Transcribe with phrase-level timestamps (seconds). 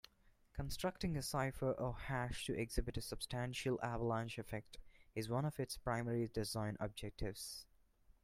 [0.53, 4.79] Constructing a cipher or hash to exhibit a substantial avalanche effect
[5.13, 7.67] is one of its primary design objectives.